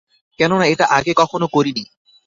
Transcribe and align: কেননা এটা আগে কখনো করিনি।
কেননা 0.39 0.65
এটা 0.65 0.85
আগে 0.97 1.13
কখনো 1.17 1.45
করিনি। 1.53 1.83